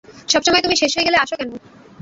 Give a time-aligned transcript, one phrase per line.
[0.29, 1.49] সবসময় তুমি শেষ হয়ে গেলে আসো কেন?